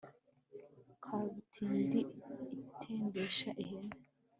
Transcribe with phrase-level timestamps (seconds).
[1.03, 1.99] kabutindi
[2.71, 3.95] itembesha ihene